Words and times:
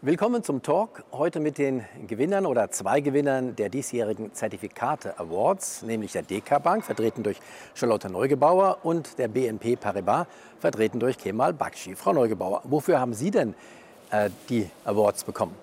Willkommen 0.00 0.44
zum 0.44 0.62
Talk. 0.62 1.02
Heute 1.10 1.40
mit 1.40 1.58
den 1.58 1.84
Gewinnern 2.06 2.46
oder 2.46 2.70
zwei 2.70 3.00
Gewinnern 3.00 3.56
der 3.56 3.68
diesjährigen 3.68 4.32
Zertifikate 4.32 5.18
Awards, 5.18 5.82
nämlich 5.82 6.12
der 6.12 6.22
DK 6.22 6.62
Bank, 6.62 6.84
vertreten 6.84 7.24
durch 7.24 7.40
Charlotte 7.74 8.08
Neugebauer, 8.08 8.78
und 8.84 9.18
der 9.18 9.26
BNP 9.26 9.74
Paribas, 9.74 10.28
vertreten 10.60 11.00
durch 11.00 11.18
Kemal 11.18 11.52
Bakshi. 11.52 11.96
Frau 11.96 12.12
Neugebauer, 12.12 12.62
wofür 12.62 13.00
haben 13.00 13.12
Sie 13.12 13.32
denn 13.32 13.56
äh, 14.12 14.30
die 14.48 14.70
Awards 14.84 15.24
bekommen? 15.24 15.56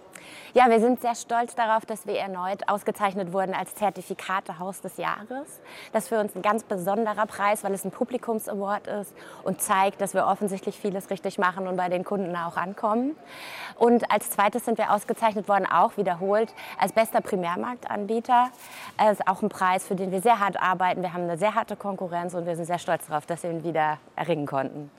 Ja, 0.53 0.69
wir 0.69 0.79
sind 0.79 1.01
sehr 1.01 1.15
stolz 1.15 1.55
darauf, 1.55 1.85
dass 1.85 2.07
wir 2.07 2.17
erneut 2.17 2.69
ausgezeichnet 2.69 3.33
wurden 3.33 3.53
als 3.53 3.75
Zertifikatehaus 3.75 4.81
des 4.81 4.97
Jahres. 4.97 5.61
Das 5.91 6.03
ist 6.03 6.09
für 6.09 6.19
uns 6.19 6.35
ein 6.35 6.41
ganz 6.41 6.63
besonderer 6.63 7.25
Preis, 7.25 7.63
weil 7.63 7.73
es 7.73 7.83
ein 7.83 7.91
Publikums-Award 7.91 8.87
ist 8.87 9.13
und 9.43 9.61
zeigt, 9.61 10.01
dass 10.01 10.13
wir 10.13 10.27
offensichtlich 10.27 10.77
vieles 10.79 11.09
richtig 11.09 11.37
machen 11.37 11.67
und 11.67 11.75
bei 11.75 11.89
den 11.89 12.03
Kunden 12.03 12.35
auch 12.35 12.57
ankommen. 12.57 13.15
Und 13.75 14.11
als 14.11 14.29
zweites 14.29 14.65
sind 14.65 14.77
wir 14.77 14.91
ausgezeichnet 14.91 15.47
worden, 15.47 15.65
auch 15.65 15.97
wiederholt, 15.97 16.53
als 16.79 16.93
bester 16.93 17.21
Primärmarktanbieter. 17.21 18.49
Das 18.97 19.19
ist 19.19 19.27
auch 19.27 19.41
ein 19.41 19.49
Preis, 19.49 19.85
für 19.85 19.95
den 19.95 20.11
wir 20.11 20.21
sehr 20.21 20.39
hart 20.39 20.61
arbeiten. 20.61 21.01
Wir 21.01 21.13
haben 21.13 21.23
eine 21.23 21.37
sehr 21.37 21.55
harte 21.55 21.75
Konkurrenz 21.75 22.33
und 22.33 22.45
wir 22.45 22.55
sind 22.55 22.65
sehr 22.65 22.79
stolz 22.79 23.07
darauf, 23.07 23.25
dass 23.25 23.43
wir 23.43 23.51
ihn 23.51 23.63
wieder 23.63 23.97
erringen 24.15 24.45
konnten. 24.45 24.89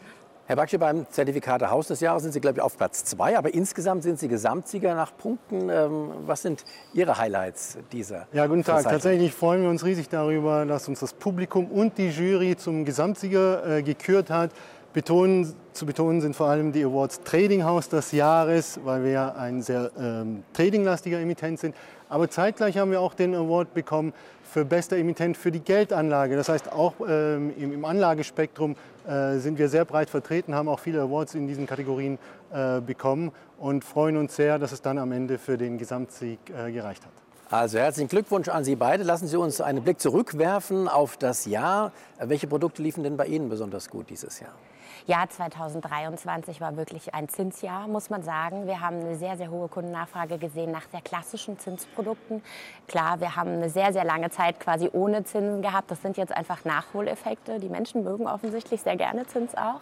Herr 0.49 0.55
Bakshi, 0.55 0.79
beim 0.79 1.11
Zertifikate 1.11 1.71
Haus 1.71 1.89
des 1.89 1.99
Jahres 1.99 2.23
sind 2.23 2.31
Sie, 2.31 2.41
glaube 2.41 2.59
ich, 2.59 2.63
auf 2.63 2.77
Platz 2.77 3.05
zwei. 3.05 3.37
Aber 3.37 3.53
insgesamt 3.53 4.05
sind 4.05 4.21
Sie 4.21 4.29
Gesamtsieger 4.29 4.95
nach 4.95 5.11
Punkten. 5.17 5.69
Ähm, 5.69 6.11
was 6.25 6.43
sind 6.43 6.65
Ihre 6.95 7.19
Highlights 7.19 7.79
dieser 7.91 8.29
Ja, 8.33 8.47
guten 8.47 8.63
Tag. 8.63 8.85
Tatsächlich 8.85 9.33
freuen 9.33 9.63
wir 9.63 9.71
uns 9.71 9.85
riesig 9.85 10.09
darüber, 10.09 10.65
dass 10.65 10.87
uns 10.87 11.01
das 11.01 11.15
Publikum 11.15 11.67
und 11.67 11.99
die 11.99 12.11
Jury 12.11 12.57
zum 12.57 12.85
Gesamtsieger 12.85 13.79
äh, 13.79 13.83
gekürt 13.83 14.31
hat. 14.31 14.53
Betonen, 14.97 15.53
zu 15.75 15.85
betonen 15.85 16.23
sind 16.23 16.35
vor 16.35 16.47
allem 16.47 16.73
die 16.73 16.83
Awards 16.83 17.21
Trading 17.23 17.65
House 17.65 17.87
des 17.91 18.13
Jahres, 18.13 18.81
weil 18.83 19.05
wir 19.05 19.11
ja 19.11 19.35
ein 19.35 19.61
sehr 19.61 19.91
ähm, 20.01 20.43
tradinglastiger 20.55 21.21
Emittent 21.21 21.61
sind. 21.61 21.75
Aber 22.09 22.31
zeitgleich 22.31 22.79
haben 22.79 22.91
wir 22.91 23.03
auch 23.03 23.13
den 23.13 23.35
Award 23.35 23.75
bekommen 23.75 24.15
für 24.43 24.65
bester 24.65 24.97
Emittent 24.97 25.37
für 25.37 25.53
die 25.53 25.61
Geldanlage. 25.61 26.35
Das 26.35 26.49
heißt, 26.49 26.73
auch 26.73 26.95
ähm, 27.07 27.53
im, 27.59 27.75
im, 27.75 27.85
Anlagespektrum 27.85 28.75
äh, 29.07 29.37
sind 29.37 29.59
wir 29.59 29.69
sehr 29.69 29.85
breit 29.85 30.09
vertreten, 30.09 30.55
haben 30.55 30.67
auch 30.67 30.81
viele 30.81 31.03
Awards 31.03 31.35
in 31.35 31.47
diesen 31.47 31.67
Kategorien 31.67 32.19
äh, 32.55 32.81
bekommen 32.81 33.33
und 33.59 33.85
freuen 33.85 34.17
uns 34.17 34.35
sehr, 34.35 34.59
dass 34.59 34.73
es 34.73 34.81
dann 34.81 34.97
am 34.97 35.13
Ende 35.13 35.37
für 35.37 35.59
den 35.59 35.77
Gesamtsieg 35.77 36.39
äh, 36.49 36.73
gereicht 36.73 37.05
hat. 37.05 37.13
Also 37.51 37.79
herzlichen 37.79 38.09
Glückwunsch 38.09 38.49
an 38.49 38.65
Sie 38.65 38.77
beide. 38.77 39.05
Lassen 39.05 39.27
Sie 39.27 39.37
uns 39.37 39.61
einen 39.61 39.83
Blick 39.83 40.01
zurückwerfen 40.01 40.89
auf 40.89 41.19
das 41.19 41.45
Jahr. 41.45 41.93
Welche 42.19 42.47
Produkte 42.47 42.83
liefen 42.83 43.05
denn 43.05 43.19
bei 43.19 43.27
Ihnen 43.27 43.51
besonders 43.51 43.91
gut 43.91 44.09
dieses 44.09 44.41
Jahr? 44.41 44.55
Jahr 45.07 45.29
2023 45.29 46.61
war 46.61 46.77
wirklich 46.77 47.15
ein 47.15 47.29
Zinsjahr, 47.29 47.89
muss 47.89 48.11
man 48.11 48.23
sagen. 48.23 48.67
Wir 48.67 48.81
haben 48.81 49.01
eine 49.01 49.17
sehr, 49.17 49.37
sehr 49.37 49.51
hohe 49.51 49.69
Kundennachfrage 49.69 50.39
gesehen 50.39 50.71
nach 50.71 50.89
sehr 50.91 51.01
klassischen 51.01 51.59
Zinsprodukten. 51.59 52.43
Klar, 52.89 53.21
wir 53.21 53.37
haben 53.37 53.51
eine 53.51 53.71
sehr, 53.71 53.93
sehr 53.93 54.05
lange 54.05 54.31
Zeit 54.31 54.61
quasi 54.61 54.89
ohne 54.93 55.25
Zinsen 55.25 55.63
gehabt. 55.63 55.91
Das 55.91 56.03
sind 56.03 56.17
jetzt 56.17 56.37
einfach 56.37 56.65
Nachholeffekte. 56.65 57.59
Die 57.61 57.69
Menschen 57.69 58.05
mögen 58.05 58.27
offensichtlich 58.27 58.81
sehr 58.81 58.97
gerne 58.97 59.27
Zins 59.27 59.55
auch. 59.55 59.81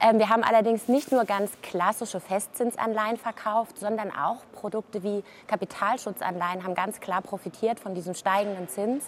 Ähm, 0.00 0.18
wir 0.18 0.28
haben 0.28 0.42
allerdings 0.42 0.88
nicht 0.88 1.12
nur 1.12 1.24
ganz 1.24 1.50
klassische 1.62 2.20
Festzinsanleihen 2.20 3.16
verkauft, 3.16 3.78
sondern 3.78 4.10
auch 4.10 4.38
Produkte 4.52 5.02
wie 5.02 5.22
Kapitalschutzanleihen 5.46 6.64
haben 6.64 6.74
ganz 6.74 7.00
klar 7.00 7.22
profitiert 7.22 7.80
von 7.80 7.94
diesem 7.94 8.14
steigenden 8.14 8.68
Zins, 8.68 9.04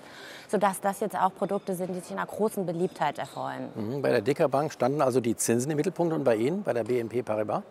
sodass 0.49 0.81
das 0.81 1.01
jetzt 1.01 1.17
auch 1.17 1.35
Produkte 1.35 1.75
sind, 1.75 1.95
die 1.95 2.01
sich 2.01 2.13
einer 2.13 2.27
großen 2.27 2.65
Beliebtheit 2.67 3.19
erfreuen. 3.19 3.69
Mhm, 3.75 4.03
bei 4.03 4.11
der 4.11 4.23
Dicker 4.23 4.49
Bank 4.49 4.73
standen 4.73 5.03
also 5.03 5.21
die 5.21 5.37
Zinsen 5.37 5.71
im 5.71 5.77
Mittelpunkt 5.77 6.15
und 6.15 6.25
bei 6.25 6.37
Ihnen, 6.37 6.63
bei 6.63 6.73
der 6.73 6.85
BNP 6.85 7.23
Paribas? 7.23 7.63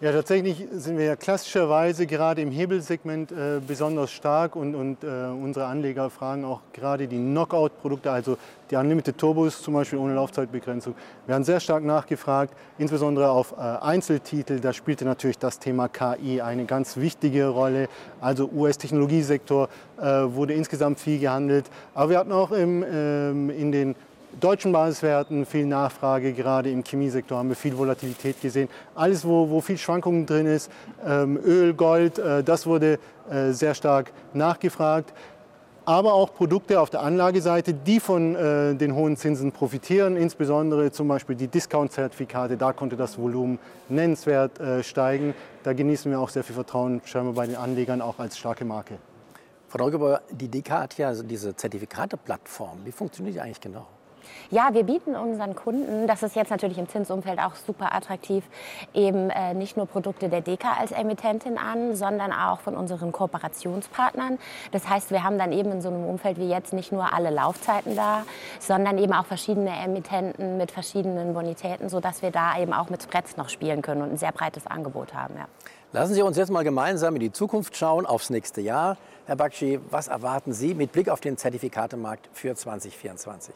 Ja, 0.00 0.10
tatsächlich 0.10 0.66
sind 0.72 0.98
wir 0.98 1.04
ja 1.04 1.14
klassischerweise 1.14 2.08
gerade 2.08 2.42
im 2.42 2.50
Hebelsegment 2.50 3.30
äh, 3.30 3.60
besonders 3.64 4.10
stark 4.10 4.56
und, 4.56 4.74
und 4.74 5.04
äh, 5.04 5.06
unsere 5.06 5.66
Anleger 5.66 6.10
fragen 6.10 6.44
auch 6.44 6.62
gerade 6.72 7.06
die 7.06 7.16
Knockout-Produkte, 7.16 8.10
also 8.10 8.36
die 8.72 8.76
Unlimited 8.76 9.16
Turbos 9.16 9.62
zum 9.62 9.74
Beispiel 9.74 10.00
ohne 10.00 10.14
Laufzeitbegrenzung. 10.14 10.96
Wir 11.26 11.36
haben 11.36 11.44
sehr 11.44 11.60
stark 11.60 11.84
nachgefragt, 11.84 12.54
insbesondere 12.76 13.30
auf 13.30 13.52
äh, 13.52 13.60
Einzeltitel. 13.60 14.58
Da 14.58 14.72
spielte 14.72 15.04
natürlich 15.04 15.38
das 15.38 15.60
Thema 15.60 15.88
KI 15.88 16.40
eine 16.40 16.64
ganz 16.64 16.96
wichtige 16.96 17.46
Rolle. 17.46 17.88
Also 18.20 18.50
US-Technologiesektor 18.52 19.68
äh, 19.96 20.02
wurde 20.02 20.54
insgesamt 20.54 20.98
viel 20.98 21.20
gehandelt. 21.20 21.70
Aber 21.94 22.10
wir 22.10 22.18
hatten 22.18 22.32
auch 22.32 22.50
im, 22.50 22.82
ähm, 22.82 23.48
in 23.48 23.70
den 23.70 23.94
deutschen 24.40 24.72
Basiswerten 24.72 25.46
viel 25.46 25.66
Nachfrage, 25.66 26.32
gerade 26.32 26.70
im 26.70 26.82
Chemiesektor 26.84 27.38
haben 27.38 27.48
wir 27.48 27.56
viel 27.56 27.76
Volatilität 27.76 28.40
gesehen. 28.40 28.68
Alles, 28.94 29.26
wo, 29.26 29.48
wo 29.50 29.60
viel 29.60 29.78
Schwankungen 29.78 30.26
drin 30.26 30.46
ist, 30.46 30.70
ähm, 31.06 31.38
Öl, 31.44 31.74
Gold, 31.74 32.18
äh, 32.18 32.42
das 32.42 32.66
wurde 32.66 32.98
äh, 33.30 33.50
sehr 33.50 33.74
stark 33.74 34.12
nachgefragt. 34.32 35.12
Aber 35.86 36.14
auch 36.14 36.34
Produkte 36.34 36.80
auf 36.80 36.88
der 36.88 37.02
Anlageseite, 37.02 37.74
die 37.74 38.00
von 38.00 38.34
äh, 38.34 38.74
den 38.74 38.94
hohen 38.94 39.18
Zinsen 39.18 39.52
profitieren, 39.52 40.16
insbesondere 40.16 40.90
zum 40.90 41.08
Beispiel 41.08 41.36
die 41.36 41.48
Discount-Zertifikate, 41.48 42.56
da 42.56 42.72
konnte 42.72 42.96
das 42.96 43.18
Volumen 43.18 43.58
nennenswert 43.90 44.52
steigen. 44.82 45.34
Da 45.62 45.74
genießen 45.74 46.10
wir 46.10 46.20
auch 46.20 46.30
sehr 46.30 46.42
viel 46.42 46.54
Vertrauen, 46.54 47.02
scheinbar 47.04 47.34
bei 47.34 47.46
den 47.46 47.56
Anlegern 47.56 48.00
auch 48.00 48.18
als 48.18 48.38
starke 48.38 48.64
Marke. 48.64 48.96
Frau 49.68 49.78
Neugebauer, 49.78 50.22
die 50.30 50.48
DK 50.48 50.70
hat 50.70 50.96
ja 50.98 51.12
diese 51.12 51.54
Zertifikate-Plattform. 51.54 52.78
Wie 52.84 52.92
funktioniert 52.92 53.34
die 53.34 53.40
eigentlich 53.40 53.60
genau? 53.60 53.86
Ja, 54.50 54.70
wir 54.72 54.84
bieten 54.84 55.16
unseren 55.16 55.54
Kunden, 55.54 56.06
das 56.06 56.22
ist 56.22 56.36
jetzt 56.36 56.50
natürlich 56.50 56.78
im 56.78 56.88
Zinsumfeld 56.88 57.38
auch 57.38 57.54
super 57.54 57.94
attraktiv, 57.94 58.44
eben 58.92 59.30
äh, 59.30 59.54
nicht 59.54 59.76
nur 59.76 59.86
Produkte 59.86 60.28
der 60.28 60.40
Deka 60.40 60.74
als 60.78 60.92
Emittentin 60.92 61.58
an, 61.58 61.94
sondern 61.96 62.32
auch 62.32 62.60
von 62.60 62.76
unseren 62.76 63.12
Kooperationspartnern. 63.12 64.38
Das 64.72 64.88
heißt, 64.88 65.10
wir 65.10 65.24
haben 65.24 65.38
dann 65.38 65.52
eben 65.52 65.72
in 65.72 65.82
so 65.82 65.88
einem 65.88 66.04
Umfeld 66.04 66.38
wie 66.38 66.48
jetzt 66.48 66.72
nicht 66.72 66.92
nur 66.92 67.12
alle 67.12 67.30
Laufzeiten 67.30 67.96
da, 67.96 68.24
sondern 68.60 68.98
eben 68.98 69.12
auch 69.12 69.26
verschiedene 69.26 69.70
Emittenten 69.70 70.56
mit 70.56 70.70
verschiedenen 70.70 71.34
Bonitäten, 71.34 71.88
sodass 71.88 72.22
wir 72.22 72.30
da 72.30 72.58
eben 72.58 72.72
auch 72.72 72.90
mit 72.90 73.02
Spreads 73.02 73.36
noch 73.36 73.48
spielen 73.48 73.82
können 73.82 74.02
und 74.02 74.12
ein 74.12 74.18
sehr 74.18 74.32
breites 74.32 74.66
Angebot 74.66 75.14
haben. 75.14 75.34
Ja. 75.36 75.46
Lassen 75.92 76.14
Sie 76.14 76.22
uns 76.22 76.36
jetzt 76.36 76.50
mal 76.50 76.64
gemeinsam 76.64 77.14
in 77.14 77.20
die 77.20 77.30
Zukunft 77.30 77.76
schauen, 77.76 78.04
aufs 78.04 78.28
nächste 78.28 78.60
Jahr. 78.60 78.96
Herr 79.26 79.36
Bakshi, 79.36 79.78
was 79.90 80.08
erwarten 80.08 80.52
Sie 80.52 80.74
mit 80.74 80.90
Blick 80.90 81.08
auf 81.08 81.20
den 81.20 81.36
Zertifikatemarkt 81.36 82.28
für 82.32 82.54
2024? 82.54 83.54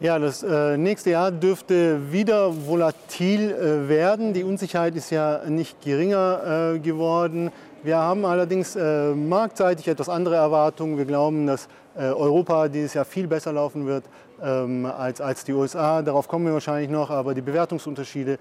Ja, 0.00 0.16
das 0.20 0.44
äh, 0.44 0.76
nächste 0.76 1.10
Jahr 1.10 1.32
dürfte 1.32 2.12
wieder 2.12 2.52
volatil 2.68 3.50
äh, 3.50 3.88
werden. 3.88 4.32
Die 4.32 4.44
Unsicherheit 4.44 4.94
ist 4.94 5.10
ja 5.10 5.40
nicht 5.48 5.82
geringer 5.82 6.74
äh, 6.76 6.78
geworden. 6.78 7.50
Wir 7.82 7.96
haben 7.96 8.24
allerdings 8.24 8.76
marktseitig 8.76 9.86
etwas 9.86 10.08
andere 10.08 10.34
Erwartungen. 10.34 10.98
Wir 10.98 11.04
glauben, 11.04 11.46
dass 11.46 11.68
Europa 11.96 12.66
dieses 12.66 12.92
Jahr 12.94 13.04
viel 13.04 13.28
besser 13.28 13.52
laufen 13.52 13.86
wird 13.86 14.02
ähm, 14.42 14.84
als, 14.84 15.44
die 15.44 15.52
USA. 15.52 16.02
Darauf 16.02 16.26
kommen 16.26 16.44
wir 16.46 16.54
wahrscheinlich 16.54 16.90
noch, 16.90 17.10
aber 17.10 17.34
die 17.34 17.40
Bewertungsunterschiede 17.40 18.38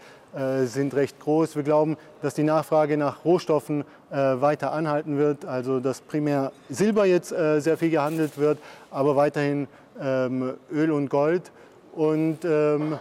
sind 0.65 0.95
recht 0.95 1.19
groß. 1.19 1.55
Wir 1.55 1.61
glauben, 1.61 1.97
dass 2.23 2.33
die 2.33 2.43
Nachfrage 2.43 2.97
nach 2.97 3.23
Rohstoffen 3.25 3.85
weiter 4.09 4.71
anhalten 4.71 5.19
wird, 5.19 5.45
also 5.45 5.79
dass 5.79 6.01
primär 6.01 6.51
Silber 6.67 7.05
jetzt 7.05 7.29
sehr 7.29 7.77
viel 7.77 7.91
gehandelt 7.91 8.39
wird, 8.39 8.57
aber 8.89 9.15
weiterhin 9.15 9.67
Öl 9.99 10.91
und 10.91 11.09
Gold. 11.09 11.51
Und 11.93 12.39
ähm, 12.43 12.99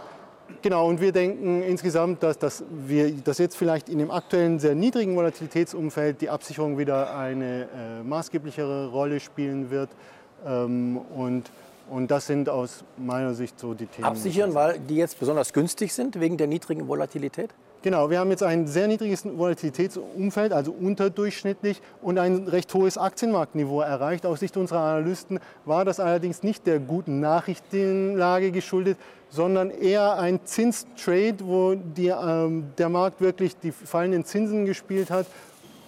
genau, 0.61 0.87
und 0.87 1.01
wir 1.01 1.11
denken 1.11 1.61
insgesamt, 1.61 2.23
dass, 2.23 2.39
dass, 2.39 2.63
wir, 2.69 3.11
dass 3.11 3.37
jetzt 3.37 3.55
vielleicht 3.55 3.89
in 3.89 3.99
dem 3.99 4.11
aktuellen 4.11 4.59
sehr 4.59 4.75
niedrigen 4.75 5.15
Volatilitätsumfeld 5.15 6.21
die 6.21 6.29
Absicherung 6.29 6.77
wieder 6.77 7.15
eine 7.15 7.63
äh, 7.63 8.03
maßgeblichere 8.03 8.87
Rolle 8.87 9.19
spielen 9.19 9.69
wird. 9.69 9.89
Ähm, 10.45 10.97
und, 11.15 11.51
und 11.89 12.09
das 12.11 12.27
sind 12.27 12.49
aus 12.49 12.83
meiner 12.97 13.33
Sicht 13.33 13.59
so 13.59 13.73
die 13.73 13.85
Themen. 13.85 14.07
Absichern, 14.07 14.53
weil 14.53 14.79
die 14.79 14.95
jetzt 14.95 15.19
besonders 15.19 15.53
günstig 15.53 15.93
sind 15.93 16.19
wegen 16.19 16.37
der 16.37 16.47
niedrigen 16.47 16.87
Volatilität? 16.87 17.53
Genau, 17.83 18.09
wir 18.09 18.19
haben 18.19 18.31
jetzt 18.31 18.41
ein 18.41 18.65
sehr 18.65 18.87
niedriges 18.87 19.23
Volatilitätsumfeld, 19.23 20.51
also 20.51 20.71
unterdurchschnittlich 20.71 21.79
und 22.01 22.17
ein 22.17 22.47
recht 22.47 22.73
hohes 22.73 22.97
Aktienmarktniveau 22.97 23.81
erreicht. 23.81 24.25
Aus 24.25 24.39
Sicht 24.39 24.57
unserer 24.57 24.79
Analysten 24.79 25.39
war 25.63 25.85
das 25.85 25.99
allerdings 25.99 26.41
nicht 26.41 26.65
der 26.65 26.79
guten 26.79 27.19
Nachrichtenlage 27.19 28.51
geschuldet, 28.51 28.97
sondern 29.29 29.69
eher 29.69 30.17
ein 30.17 30.39
Zinstrade, 30.43 31.37
wo 31.43 31.75
die, 31.75 32.07
ähm, 32.07 32.65
der 32.79 32.89
Markt 32.89 33.21
wirklich 33.21 33.55
die 33.57 33.71
fallenden 33.71 34.25
Zinsen 34.25 34.65
gespielt 34.65 35.11
hat 35.11 35.27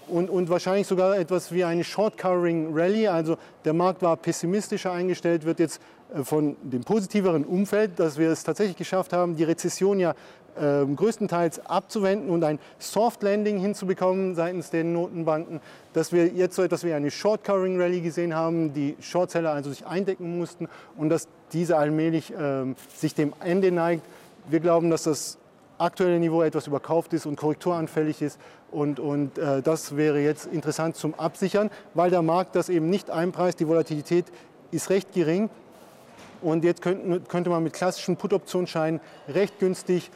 und, 0.07 0.29
und, 0.29 0.49
wahrscheinlich 0.49 0.87
sogar 0.87 1.17
etwas 1.17 1.51
wie 1.51 1.63
eine 1.63 1.83
Short-Covering 1.83 2.69
Rally. 2.71 3.07
Also 3.07 3.37
der 3.65 3.73
Markt 3.73 4.01
war 4.01 4.15
pessimistischer 4.15 4.91
eingestellt, 4.91 5.43
wird 5.45 5.59
jetzt 5.59 5.81
äh, 6.13 6.23
von 6.23 6.55
dem 6.61 6.83
positiveren 6.83 7.45
Umfeld, 7.45 7.99
dass 7.99 8.17
wir 8.17 8.29
es 8.29 8.43
tatsächlich 8.43 8.77
geschafft 8.77 9.11
haben, 9.13 9.35
die 9.35 9.43
Rezession 9.43 9.99
ja 9.99 10.13
äh, 10.59 10.85
größtenteils 10.85 11.65
abzuwenden 11.65 12.29
und 12.29 12.43
ein 12.43 12.59
Soft 12.77 13.23
Landing 13.23 13.59
hinzubekommen 13.59 14.35
seitens 14.35 14.69
der 14.69 14.83
Notenbanken, 14.83 15.61
dass 15.93 16.11
wir 16.11 16.27
jetzt 16.27 16.55
so 16.55 16.63
etwas 16.63 16.83
wie 16.83 16.93
eine 16.93 17.11
Short 17.11 17.43
Covering 17.43 17.79
Rally 17.79 18.01
gesehen 18.01 18.35
haben, 18.35 18.73
die 18.73 18.95
Shortseller 18.99 19.51
also 19.51 19.69
sich 19.69 19.85
eindecken 19.85 20.37
mussten 20.37 20.67
und 20.97 21.09
dass 21.09 21.27
diese 21.53 21.77
allmählich 21.77 22.33
äh, 22.33 22.65
sich 22.95 23.15
dem 23.15 23.33
Ende 23.39 23.71
neigt. 23.71 24.03
Wir 24.49 24.59
glauben, 24.59 24.89
dass 24.89 25.03
das 25.03 25.37
aktuelle 25.79 26.19
Niveau 26.19 26.41
etwas 26.43 26.67
überkauft 26.67 27.13
ist 27.13 27.25
und 27.25 27.37
korrekturanfällig 27.37 28.21
ist. 28.21 28.39
Und, 28.71 28.99
und 28.99 29.37
äh, 29.37 29.61
das 29.61 29.95
wäre 29.95 30.19
jetzt 30.19 30.45
interessant 30.45 30.95
zum 30.95 31.15
Absichern, 31.15 31.71
weil 31.93 32.09
der 32.09 32.21
Markt 32.21 32.55
das 32.55 32.69
eben 32.69 32.89
nicht 32.89 33.09
einpreist. 33.09 33.59
Die 33.59 33.67
Volatilität 33.67 34.25
ist 34.71 34.89
recht 34.89 35.13
gering. 35.13 35.49
Und 36.41 36.63
jetzt 36.63 36.81
könnte 36.81 37.49
man 37.49 37.63
mit 37.63 37.73
klassischen 37.73 38.15
Put-Optionsscheinen 38.15 39.01
recht 39.27 39.59
günstig 39.59 40.09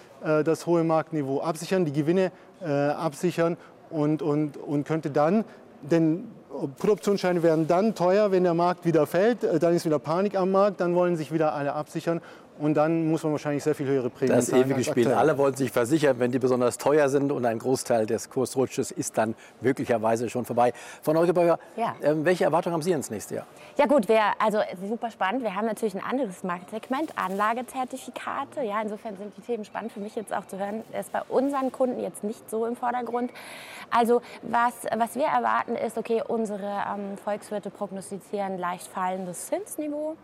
das 0.43 0.65
hohe 0.65 0.83
Marktniveau 0.83 1.41
absichern, 1.41 1.85
die 1.85 1.93
Gewinne 1.93 2.31
äh, 2.61 2.69
absichern 2.69 3.57
und, 3.89 4.21
und, 4.21 4.57
und 4.57 4.85
könnte 4.85 5.11
dann, 5.11 5.45
denn 5.81 6.29
Put-Optionsscheine 6.67 7.43
werden 7.43 7.67
dann 7.67 7.95
teuer, 7.95 8.31
wenn 8.31 8.43
der 8.43 8.53
Markt 8.53 8.85
wieder 8.85 9.05
fällt, 9.07 9.43
äh, 9.43 9.59
dann 9.59 9.73
ist 9.73 9.85
wieder 9.85 9.99
Panik 9.99 10.35
am 10.35 10.51
Markt, 10.51 10.81
dann 10.81 10.95
wollen 10.95 11.15
sich 11.15 11.31
wieder 11.31 11.53
alle 11.53 11.73
absichern 11.73 12.21
und 12.59 12.75
dann 12.75 13.09
muss 13.09 13.23
man 13.23 13.31
wahrscheinlich 13.31 13.63
sehr 13.63 13.75
viel 13.75 13.87
höhere 13.87 14.09
Prämien 14.09 14.35
Das 14.35 14.49
ewige 14.49 14.83
Spiel. 14.83 15.11
Alle 15.11 15.37
wollen 15.37 15.55
sich 15.55 15.71
versichern, 15.71 16.19
wenn 16.19 16.31
die 16.31 16.39
besonders 16.39 16.77
teuer 16.77 17.09
sind 17.09 17.31
und 17.31 17.45
ein 17.45 17.59
Großteil 17.59 18.05
des 18.05 18.29
Kursrutsches 18.29 18.91
ist 18.91 19.17
dann 19.17 19.35
möglicherweise 19.61 20.29
schon 20.29 20.45
vorbei. 20.45 20.73
Frau 21.01 21.13
Neugebauer, 21.13 21.57
ja. 21.75 21.95
äh, 22.01 22.13
welche 22.23 22.43
Erwartungen 22.43 22.73
haben 22.73 22.81
Sie 22.81 22.91
ins 22.91 23.09
nächste 23.09 23.35
Jahr? 23.35 23.45
Ja 23.77 23.85
gut, 23.85 24.07
wir, 24.07 24.21
also 24.39 24.59
super 24.87 25.09
spannend. 25.09 25.43
Wir 25.43 25.55
haben 25.55 25.65
natürlich 25.65 25.95
ein 25.95 26.03
anderes 26.03 26.43
Marktsegment, 26.43 27.13
Anlagezertifikate. 27.15 28.61
Ja, 28.61 28.81
insofern 28.81 29.17
sind 29.17 29.35
die 29.35 29.41
Themen 29.41 29.65
spannend 29.65 29.91
für 29.91 29.99
mich 29.99 30.15
jetzt 30.15 30.33
auch 30.33 30.45
zu 30.45 30.59
hören. 30.59 30.83
Das 30.91 31.07
ist 31.07 31.11
bei 31.11 31.21
unseren 31.29 31.71
Kunden 31.71 31.99
jetzt 31.99 32.23
nicht 32.23 32.49
so 32.49 32.65
im 32.65 32.75
Vordergrund. 32.75 33.31
Also 33.89 34.21
was, 34.43 34.73
was 34.95 35.15
wir 35.15 35.25
erwarten 35.25 35.75
ist, 35.75 35.97
okay, 35.97 36.21
unsere 36.27 36.52
ähm, 36.61 37.17
Volkswirte 37.17 37.69
prognostizieren 37.69 38.57
leicht 38.57 38.87
fallendes 38.87 39.47
Zinsniveau. 39.47 40.15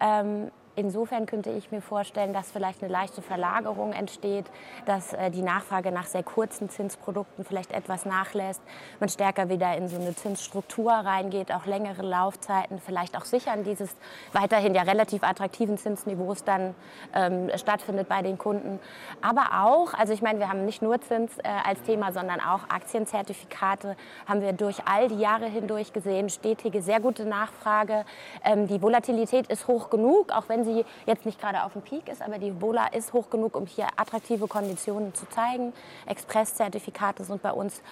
Ähm, 0.00 0.50
Insofern 0.78 1.26
könnte 1.26 1.50
ich 1.50 1.72
mir 1.72 1.82
vorstellen, 1.82 2.32
dass 2.32 2.52
vielleicht 2.52 2.84
eine 2.84 2.92
leichte 2.92 3.20
Verlagerung 3.20 3.92
entsteht, 3.92 4.44
dass 4.86 5.12
äh, 5.12 5.28
die 5.28 5.42
Nachfrage 5.42 5.90
nach 5.90 6.06
sehr 6.06 6.22
kurzen 6.22 6.70
Zinsprodukten 6.70 7.44
vielleicht 7.44 7.72
etwas 7.72 8.04
nachlässt, 8.04 8.62
man 9.00 9.08
stärker 9.08 9.48
wieder 9.48 9.76
in 9.76 9.88
so 9.88 9.96
eine 9.96 10.14
Zinsstruktur 10.14 10.92
reingeht, 10.92 11.50
auch 11.52 11.66
längere 11.66 12.02
Laufzeiten, 12.02 12.78
vielleicht 12.78 13.16
auch 13.16 13.24
sichern 13.24 13.64
dieses 13.64 13.96
weiterhin 14.32 14.72
ja 14.72 14.82
relativ 14.82 15.24
attraktiven 15.24 15.78
Zinsniveaus 15.78 16.44
dann 16.44 16.76
ähm, 17.12 17.50
stattfindet 17.56 18.08
bei 18.08 18.22
den 18.22 18.38
Kunden. 18.38 18.78
Aber 19.20 19.64
auch, 19.64 19.94
also 19.94 20.12
ich 20.12 20.22
meine, 20.22 20.38
wir 20.38 20.48
haben 20.48 20.64
nicht 20.64 20.80
nur 20.80 21.00
Zins 21.00 21.38
äh, 21.38 21.48
als 21.64 21.82
Thema, 21.82 22.12
sondern 22.12 22.38
auch 22.40 22.70
Aktienzertifikate 22.70 23.96
haben 24.26 24.42
wir 24.42 24.52
durch 24.52 24.86
all 24.86 25.08
die 25.08 25.18
Jahre 25.18 25.46
hindurch 25.46 25.92
gesehen, 25.92 26.30
stetige, 26.30 26.82
sehr 26.82 27.00
gute 27.00 27.24
Nachfrage. 27.24 28.04
Ähm, 28.44 28.68
die 28.68 28.80
Volatilität 28.80 29.48
ist 29.48 29.66
hoch 29.66 29.90
genug, 29.90 30.30
auch 30.30 30.48
wenn 30.48 30.67
sie 30.67 30.67
sie 30.68 30.84
jetzt 31.06 31.26
nicht 31.26 31.40
gerade 31.40 31.64
auf 31.64 31.72
dem 31.72 31.82
Peak 31.82 32.08
ist, 32.08 32.22
aber 32.22 32.38
die 32.38 32.50
Bola 32.50 32.86
ist 32.88 33.12
hoch 33.12 33.30
genug, 33.30 33.56
um 33.56 33.66
hier 33.66 33.86
attraktive 33.96 34.46
Konditionen 34.46 35.14
zu 35.14 35.28
zeigen. 35.28 35.72
Express-Zertifikate 36.06 37.24
sind 37.24 37.42
bei 37.42 37.52
uns 37.52 37.82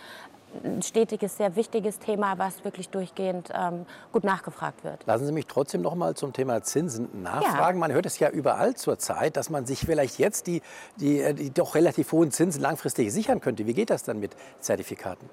ein 0.65 0.83
stetiges, 0.83 1.37
sehr 1.37 1.57
wichtiges 1.57 1.99
Thema, 1.99 2.39
was 2.39 2.65
wirklich 2.65 2.89
durchgehend 2.89 3.51
ähm, 3.55 3.87
gut 4.13 4.25
nachgefragt 4.25 4.85
wird. 4.85 5.05
Lassen 5.07 5.27
Sie 5.27 5.33
mich 5.33 5.47
trotzdem 5.47 5.83
noch 5.83 5.95
mal 5.95 6.15
zum 6.15 6.33
Thema 6.33 6.63
Zinsen 6.63 7.23
nachfragen. 7.23 7.79
Ja. 7.79 7.81
Man 7.81 7.93
hört 7.93 8.07
es 8.07 8.19
ja 8.19 8.31
überall 8.31 8.75
zurzeit, 8.75 9.37
dass 9.37 9.51
man 9.51 9.67
sich 9.67 9.81
vielleicht 9.81 10.19
jetzt 10.19 10.47
die, 10.47 10.63
die, 10.97 11.21
äh, 11.21 11.35
die 11.35 11.51
doch 11.51 11.75
relativ 11.75 12.13
hohen 12.13 12.31
Zinsen 12.31 12.63
langfristig 12.63 13.13
sichern 13.13 13.41
könnte. 13.41 13.67
Wie 13.67 13.75
geht 13.75 13.91
das 13.91 14.03
dann 14.03 14.19
mit 14.19 14.37
Zertifikaten? 14.61 15.29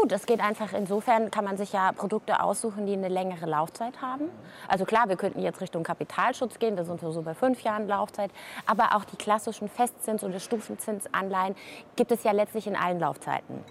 Gut, 0.00 0.12
es 0.12 0.26
geht 0.26 0.40
einfach 0.40 0.74
insofern, 0.74 1.32
kann 1.32 1.44
man 1.44 1.56
sich 1.56 1.72
ja 1.72 1.90
Produkte 1.90 2.40
aussuchen, 2.40 2.86
die 2.86 2.92
eine 2.92 3.08
längere 3.08 3.46
Laufzeit 3.46 4.00
haben. 4.00 4.30
Also 4.68 4.84
klar, 4.84 5.08
wir 5.08 5.16
könnten 5.16 5.42
jetzt 5.42 5.60
Richtung 5.60 5.82
Kapitalschutz 5.82 6.60
gehen, 6.60 6.76
wir 6.76 6.84
sind 6.84 7.00
so 7.00 7.20
bei 7.22 7.34
fünf 7.34 7.64
Jahren 7.64 7.88
Laufzeit. 7.88 8.30
Aber 8.64 8.94
auch 8.94 9.04
die 9.04 9.16
klassischen 9.16 9.68
Festzins- 9.68 10.22
oder 10.22 10.38
Stufenzinsanleihen 10.38 11.56
gibt 11.96 12.12
es 12.12 12.22
ja 12.22 12.30
letztlich 12.30 12.68
in 12.68 12.76
allen 12.76 13.00
Laufzeiten. 13.00 13.64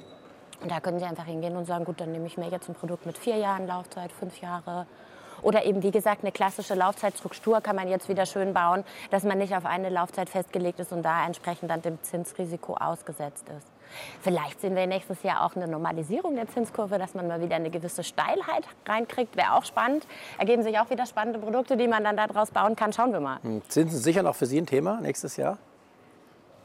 Und 0.62 0.70
da 0.70 0.82
können 0.82 1.00
Sie 1.00 1.06
einfach 1.06 1.24
hingehen 1.24 1.56
und 1.56 1.64
sagen, 1.64 1.86
gut, 1.86 2.02
dann 2.02 2.12
nehme 2.12 2.28
ich 2.28 2.38
mir 2.38 2.50
jetzt 2.50 2.68
ein 2.68 2.76
Produkt 2.76 3.06
mit 3.06 3.18
vier 3.18 3.38
Jahren 3.38 3.66
Laufzeit, 3.66 4.12
fünf 4.12 4.42
Jahre. 4.42 4.86
Oder 5.44 5.64
eben, 5.64 5.82
wie 5.82 5.92
gesagt, 5.92 6.24
eine 6.24 6.34
klassische 6.34 6.76
Laufzeitstruktur 6.76 7.62
kann 7.62 7.78
man 7.78 7.88
jetzt 7.88 8.10
wieder 8.10 8.26
schön 8.26 8.54
bauen, 8.54 8.84
dass 9.12 9.24
man 9.24 9.38
nicht 9.38 9.56
auf 9.56 9.66
eine 9.66 9.88
Laufzeit 9.88 10.28
festgelegt 10.28 10.82
ist 10.82 10.92
und 10.92 11.04
da 11.04 11.26
entsprechend 11.26 11.72
dann 11.72 11.82
dem 11.82 12.04
Zinsrisiko 12.04 12.74
ausgesetzt 12.74 13.48
ist. 13.48 13.77
Vielleicht 14.22 14.62
sehen 14.62 14.76
wir 14.76 14.88
nächstes 14.88 15.24
Jahr 15.24 15.46
auch 15.46 15.56
eine 15.56 15.68
Normalisierung 15.68 16.36
der 16.36 16.48
Zinskurve, 16.48 16.98
dass 16.98 17.14
man 17.14 17.28
mal 17.28 17.42
wieder 17.42 17.56
eine 17.56 17.70
gewisse 17.70 18.04
Steilheit 18.04 18.66
reinkriegt. 18.86 19.36
Wäre 19.36 19.54
auch 19.54 19.66
spannend. 19.66 20.06
Ergeben 20.38 20.64
sich 20.64 20.78
auch 20.80 20.90
wieder 20.90 21.06
spannende 21.06 21.40
Produkte, 21.40 21.78
die 21.78 21.88
man 21.88 22.04
dann 22.04 22.18
daraus 22.18 22.52
bauen 22.52 22.76
kann. 22.76 22.94
Schauen 22.94 23.14
wir 23.14 23.20
mal. 23.20 23.40
Hm, 23.42 23.62
Zinsen 23.68 24.00
sicher 24.00 24.24
noch 24.24 24.36
für 24.36 24.46
Sie 24.46 24.60
ein 24.60 24.66
Thema 24.66 25.00
nächstes 25.02 25.38
Jahr? 25.38 25.58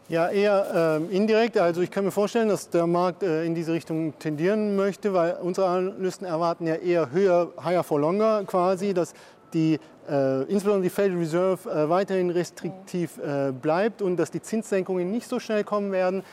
Ja, 0.09 0.29
eher 0.29 1.01
äh, 1.11 1.17
indirekt. 1.17 1.57
Also 1.57 1.81
ich 1.81 1.91
kann 1.91 2.05
mir 2.05 2.11
vorstellen, 2.11 2.49
dass 2.49 2.69
der 2.69 2.87
Markt 2.87 3.23
äh, 3.23 3.45
in 3.45 3.55
diese 3.55 3.73
Richtung 3.73 4.19
tendieren 4.19 4.77
möchte, 4.77 5.15
weil 5.15 5.39
unsere 5.41 5.69
Analysten 5.69 6.27
erwarten 6.27 6.67
ja 6.67 6.75
eher 6.75 7.13
höher, 7.13 7.53
higher 7.65 7.83
for 7.83 8.01
longer 8.01 8.43
quasi, 8.45 8.93
dass 8.93 9.15
die, 9.55 9.79
äh, 10.11 10.43
insbesondere 10.43 10.83
die 10.83 10.91
Federal 10.91 11.19
Reserve 11.19 11.71
äh, 11.71 11.89
weiterhin 11.89 12.31
restriktiv 12.31 13.19
äh, 13.19 13.53
bleibt 13.53 14.03
und 14.03 14.17
dass 14.17 14.31
die 14.31 14.43
Zinssenkungen 14.43 15.11
nicht 15.11 15.29
so 15.29 15.39
schnell 15.39 15.65
kommen 15.65 15.93
werden, 15.93 16.25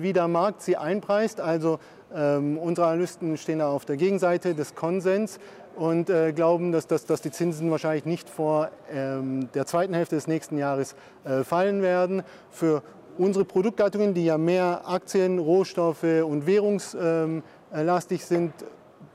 wie 0.00 0.12
der 0.12 0.26
Markt 0.26 0.62
sie 0.62 0.76
einpreist. 0.76 1.40
Also 1.40 1.78
ähm, 2.14 2.58
unsere 2.58 2.86
Analysten 2.86 3.36
stehen 3.36 3.58
da 3.58 3.68
auf 3.68 3.84
der 3.84 3.96
Gegenseite 3.96 4.54
des 4.54 4.74
Konsens 4.74 5.38
und 5.76 6.08
äh, 6.08 6.32
glauben, 6.32 6.72
dass, 6.72 6.86
dass, 6.86 7.04
dass, 7.04 7.20
die 7.20 7.30
Zinsen 7.30 7.70
wahrscheinlich 7.70 8.06
nicht 8.06 8.28
vor 8.28 8.70
ähm, 8.90 9.48
der 9.54 9.66
zweiten 9.66 9.92
Hälfte 9.94 10.14
des 10.14 10.26
nächsten 10.26 10.56
Jahres 10.56 10.96
äh, 11.24 11.44
fallen 11.44 11.82
werden. 11.82 12.22
Für 12.50 12.82
unsere 13.18 13.44
Produktgattungen, 13.44 14.14
die 14.14 14.24
ja 14.24 14.38
mehr 14.38 14.82
Aktien, 14.86 15.38
Rohstoffe 15.38 16.02
und 16.02 16.46
währungslastig 16.46 18.24
sind, 18.24 18.52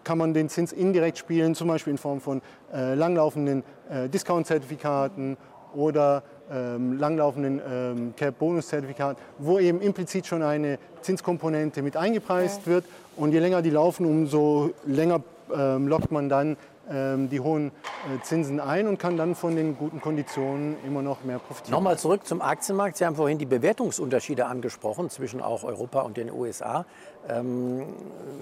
kann 0.04 0.18
man 0.18 0.34
den 0.34 0.50
Zins 0.50 0.72
indirekt 0.72 1.18
spielen, 1.18 1.56
zum 1.56 1.68
Beispiel 1.68 1.92
in 1.92 1.98
Form 1.98 2.22
von 2.22 2.42
äh, 2.74 2.96
langlaufenden 2.96 3.64
äh, 3.90 4.10
Discount-Zertifikaten 4.10 5.38
oder 5.76 6.24
ähm, 6.52 7.00
langlaufenden 7.00 7.62
ähm, 7.66 8.14
Cap-Bonus-Zertifikaten, 8.16 9.22
wo 9.38 9.60
eben 9.60 9.82
implizit 9.82 10.28
schon 10.28 10.44
eine 10.44 10.80
Zinskomponente 11.02 11.82
mit 11.82 11.96
eingepreist 11.96 12.62
ja. 12.66 12.74
wird. 12.74 12.86
Und 13.16 13.32
je 13.32 13.40
länger 13.40 13.62
die 13.62 13.70
laufen, 13.70 14.06
umso 14.06 14.72
länger 14.86 15.22
lockt 15.54 16.12
man 16.12 16.30
dann 16.30 16.58
ähm, 16.90 17.30
die 17.30 17.40
hohen 17.40 17.68
äh, 17.68 18.22
Zinsen 18.24 18.60
ein 18.60 18.88
und 18.88 18.98
kann 18.98 19.16
dann 19.16 19.36
von 19.36 19.56
den 19.56 19.78
guten 19.78 20.02
Konditionen 20.02 20.76
immer 20.86 21.02
noch 21.02 21.24
mehr 21.24 21.40
profitieren. 21.40 21.72
Nochmal 21.72 21.98
zurück 21.98 22.26
zum 22.26 22.42
Aktienmarkt. 22.42 22.98
Sie 22.98 23.06
haben 23.06 23.16
vorhin 23.16 23.38
die 23.38 23.46
Bewertungsunterschiede 23.46 24.46
angesprochen 24.46 25.10
zwischen 25.10 25.42
auch 25.42 25.64
Europa 25.64 26.02
und 26.02 26.18
den 26.18 26.32
USA. 26.32 26.86
Ähm, 27.30 27.84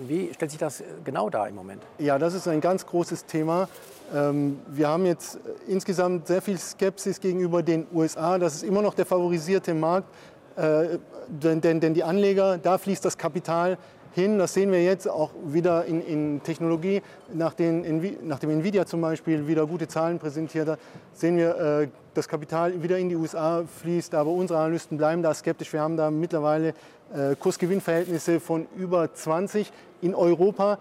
wie 0.08 0.34
stellt 0.34 0.52
sich 0.52 0.60
das 0.60 0.84
genau 1.04 1.30
dar 1.30 1.48
im 1.50 1.56
Moment? 1.56 1.84
Ja, 1.98 2.18
das 2.18 2.34
ist 2.34 2.48
ein 2.48 2.62
ganz 2.62 2.86
großes 2.86 3.26
Thema. 3.26 3.68
Ähm, 4.16 4.60
wir 4.68 4.88
haben 4.88 5.06
jetzt 5.06 5.38
insgesamt 5.68 6.28
sehr 6.28 6.42
viel 6.42 6.58
Skepsis 6.58 7.20
gegenüber 7.20 7.62
den 7.62 7.88
USA. 7.94 8.38
Das 8.38 8.56
ist 8.56 8.64
immer 8.64 8.82
noch 8.82 8.94
der 8.94 9.06
favorisierte 9.06 9.74
Markt, 9.74 10.08
äh, 10.56 10.98
denn, 11.28 11.62
denn 11.62 11.94
die 11.94 12.04
Anleger, 12.04 12.58
da 12.58 12.78
fließt 12.78 13.04
das 13.06 13.18
Kapital 13.18 13.78
hin. 14.14 14.38
Das 14.38 14.54
sehen 14.54 14.72
wir 14.72 14.84
jetzt 14.84 15.10
auch 15.10 15.32
wieder 15.46 15.86
in, 15.86 16.02
in 16.06 16.44
Technologie. 16.44 17.02
Nach 17.34 17.54
den, 17.54 18.18
nachdem 18.24 18.50
Nvidia 18.50 18.86
zum 18.86 19.02
Beispiel 19.02 19.48
wieder 19.48 19.66
gute 19.66 19.88
Zahlen 19.88 20.20
präsentiert 20.20 20.68
hat, 20.68 20.80
sehen 21.14 21.38
wir, 21.38 21.56
äh, 21.58 21.88
das 22.14 22.28
Kapital 22.28 22.82
wieder 22.82 22.98
in 22.98 23.10
die 23.10 23.16
USA 23.16 23.64
fließt. 23.82 24.16
Aber 24.16 24.32
unsere 24.32 24.60
Analysten 24.60 24.98
bleiben 24.98 25.24
da 25.24 25.34
skeptisch. 25.34 25.72
Wir 25.72 25.82
haben 25.82 25.98
da 25.98 26.12
mittlerweile 26.12 26.74
äh, 27.14 27.36
Kursgewinnverhältnisse 27.40 28.40
von 28.40 28.68
über 28.76 29.14
20. 29.14 29.72
In 30.02 30.16
Europa 30.16 30.80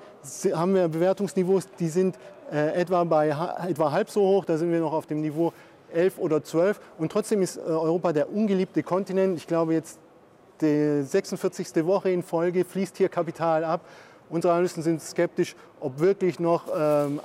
haben 0.53 0.75
wir 0.75 0.89
Bewertungsniveaus, 0.89 1.69
die 1.79 1.89
sind 1.89 2.17
äh, 2.53 2.81
etwa, 2.81 3.05
bei, 3.05 3.29
etwa 3.69 3.93
halb 3.93 4.11
so 4.11 4.23
hoch. 4.23 4.45
Da 4.45 4.57
sind 4.57 4.73
wir 4.73 4.81
noch 4.81 4.93
auf 4.93 5.07
dem 5.07 5.21
Niveau 5.21 5.53
11 5.93 6.19
oder 6.19 6.43
12. 6.43 6.81
Und 6.99 7.13
trotzdem 7.13 7.43
ist 7.43 7.59
Europa 7.59 8.13
der 8.13 8.33
ungeliebte 8.33 8.83
Kontinent. 8.83 9.39
Ich 9.39 9.47
glaube, 9.47 9.75
jetzt 9.75 9.99
die 10.61 11.03
46. 11.03 11.85
Woche 11.87 12.11
in 12.11 12.23
Folge 12.23 12.65
fließt 12.65 12.97
hier 12.97 13.09
Kapital 13.09 13.65
ab. 13.65 13.81
Unsere 14.31 14.53
Analysten 14.53 14.83
sind 14.83 15.01
skeptisch, 15.01 15.57
ob 15.81 15.99
wirklich 16.01 16.39
noch 16.39 16.65
ähm, 16.77 17.21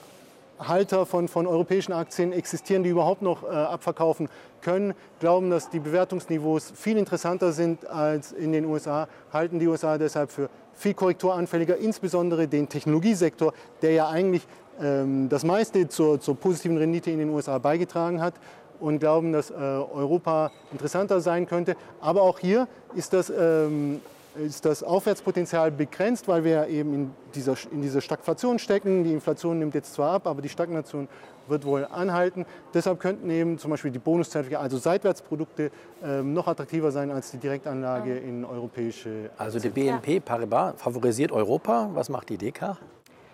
Halter 0.59 1.05
von, 1.05 1.27
von 1.27 1.47
europäischen 1.47 1.93
Aktien 1.93 2.31
existieren, 2.31 2.83
die 2.83 2.89
überhaupt 2.89 3.21
noch 3.21 3.43
äh, 3.43 3.47
abverkaufen 3.47 4.29
können, 4.61 4.93
glauben, 5.19 5.49
dass 5.49 5.69
die 5.69 5.79
Bewertungsniveaus 5.79 6.71
viel 6.75 6.97
interessanter 6.97 7.51
sind 7.51 7.85
als 7.87 8.31
in 8.31 8.51
den 8.51 8.65
USA, 8.65 9.07
halten 9.31 9.59
die 9.59 9.67
USA 9.67 9.97
deshalb 9.97 10.31
für 10.31 10.49
viel 10.73 10.93
korrekturanfälliger, 10.93 11.77
insbesondere 11.77 12.47
den 12.47 12.69
Technologiesektor, 12.69 13.53
der 13.81 13.91
ja 13.91 14.09
eigentlich 14.09 14.47
ähm, 14.81 15.27
das 15.29 15.43
meiste 15.43 15.87
zur, 15.87 16.19
zur 16.19 16.35
positiven 16.35 16.77
Rendite 16.77 17.11
in 17.11 17.19
den 17.19 17.29
USA 17.29 17.57
beigetragen 17.57 18.21
hat 18.21 18.35
und 18.83 18.99
glauben, 18.99 19.31
dass 19.31 19.49
äh, 19.49 19.53
Europa 19.53 20.51
interessanter 20.71 21.21
sein 21.21 21.47
könnte. 21.47 21.75
Aber 22.01 22.21
auch 22.21 22.39
hier 22.39 22.67
ist 22.95 23.13
das 23.13 23.31
ähm, 23.35 24.01
ist 24.35 24.65
das 24.65 24.83
Aufwärtspotenzial 24.83 25.71
begrenzt, 25.71 26.27
weil 26.27 26.43
wir 26.43 26.67
eben 26.67 26.93
in 26.93 27.11
dieser, 27.35 27.55
in 27.71 27.81
dieser 27.81 28.01
Stagflation 28.01 28.59
stecken. 28.59 29.03
Die 29.03 29.13
Inflation 29.13 29.59
nimmt 29.59 29.75
jetzt 29.75 29.93
zwar 29.93 30.13
ab, 30.13 30.27
aber 30.27 30.41
die 30.41 30.49
Stagnation 30.49 31.07
wird 31.47 31.65
wohl 31.65 31.85
anhalten. 31.85 32.45
Deshalb 32.73 32.99
könnten 32.99 33.29
eben 33.29 33.57
zum 33.57 33.71
Beispiel 33.71 33.91
die 33.91 33.99
Bonuszertifikate, 33.99 34.63
also 34.63 34.77
Seitwärtsprodukte, 34.77 35.71
ähm, 36.03 36.33
noch 36.33 36.47
attraktiver 36.47 36.91
sein 36.91 37.11
als 37.11 37.31
die 37.31 37.37
Direktanlage 37.37 38.17
in 38.17 38.45
europäische. 38.45 39.29
Also 39.37 39.59
die 39.59 39.69
BNP 39.69 40.19
Paribas 40.19 40.75
favorisiert 40.77 41.31
Europa. 41.31 41.89
Was 41.93 42.09
macht 42.09 42.29
die 42.29 42.37
DK? 42.37 42.77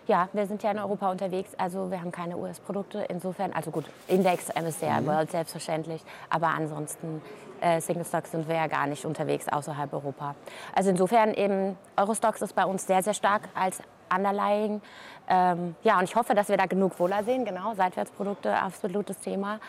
Ja, 0.10 0.28
wir 0.34 0.48
sind 0.48 0.64
ja 0.64 0.72
in 0.72 0.80
Europa 0.80 1.12
unterwegs, 1.12 1.52
also 1.56 1.92
wir 1.92 2.02
haben 2.02 2.12
keine 2.12 2.36
US-Produkte. 2.36 3.06
Insofern, 3.10 3.54
also 3.54 3.70
gut, 3.70 3.86
Index, 4.08 4.48
MSCI 4.50 5.02
mhm. 5.02 5.06
World 5.06 5.30
selbstverständlich, 5.30 6.02
aber 6.32 6.48
ansonsten 6.48 7.22
äh, 7.62 7.80
Single 7.80 8.06
Stocks 8.06 8.32
sind 8.32 8.48
wir 8.48 8.56
ja 8.56 8.66
gar 8.66 8.88
nicht 8.88 9.06
unterwegs 9.06 9.48
außerhalb 9.48 9.94
Europa. 9.94 10.34
Also 10.74 10.90
insofern 10.90 11.36
eben 11.36 11.78
Eurostocks 11.96 12.42
ist 12.42 12.56
bei 12.56 12.66
uns 12.66 12.88
sehr, 12.88 13.04
sehr 13.04 13.14
stark 13.14 13.50
als 13.54 13.84
Underlying. 14.12 14.82
Ähm, 15.30 15.76
ja, 15.84 16.00
und 16.00 16.06
ich 16.06 16.16
hoffe, 16.16 16.34
dass 16.34 16.50
wir 16.50 16.58
da 16.58 16.66
genug 16.66 17.00
Wohler 17.00 17.24
sehen. 17.24 17.46
Genau, 17.46 17.76
Seitwärtsprodukte, 17.76 18.52
absolutes 18.52 19.20
Thema. 19.20 19.60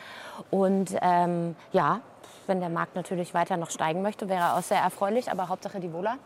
Und 0.50 0.96
ähm, 1.02 1.54
ja, 1.72 2.00
wenn 2.46 2.60
der 2.60 2.70
Markt 2.70 2.96
natürlich 2.96 3.34
weiter 3.34 3.58
noch 3.58 3.70
steigen 3.70 4.00
möchte, 4.00 4.30
wäre 4.30 4.54
auch 4.54 4.62
sehr 4.62 4.80
erfreulich. 4.80 5.30
Aber 5.30 5.50
Hauptsache 5.50 5.80
die 5.80 5.92
Wohler. 5.92 6.16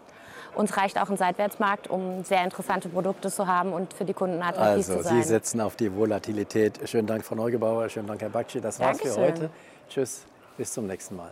Uns 0.55 0.77
reicht 0.77 1.01
auch 1.01 1.11
ein 1.11 1.17
Seitwärtsmarkt, 1.17 1.89
um 1.89 2.25
sehr 2.25 2.45
interessante 2.45 2.89
Produkte 2.89 3.31
zu 3.31 3.47
haben 3.47 3.73
und 3.73 3.93
für 3.93 4.05
die 4.05 4.15
Kunden 4.15 4.41
attraktiv 4.43 4.89
also, 4.89 4.97
zu 4.97 5.03
sein. 5.03 5.23
Sie 5.23 5.29
setzen 5.29 5.61
auf 5.61 5.77
die 5.77 5.95
Volatilität. 5.95 6.81
Schönen 6.89 7.07
Dank, 7.07 7.25
Frau 7.25 7.35
Neugebauer. 7.35 7.89
Schönen 7.89 8.07
Dank, 8.07 8.23
Herr 8.23 8.31
Bakci. 8.31 8.61
Das 8.61 8.79
war's 8.81 8.99
Dankeschön. 8.99 9.15
für 9.15 9.21
heute. 9.21 9.51
Tschüss, 9.89 10.25
bis 10.57 10.73
zum 10.73 10.87
nächsten 10.87 11.17
Mal. 11.17 11.31